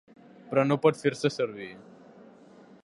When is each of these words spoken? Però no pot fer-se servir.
Però 0.53 0.63
no 0.69 0.77
pot 0.85 0.97
fer-se 1.03 1.31
servir. 1.37 1.69